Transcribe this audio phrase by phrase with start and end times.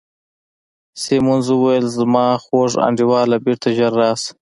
[1.01, 4.31] سیمونز وویل: زما خوږ انډیواله، بیرته ژر راشه.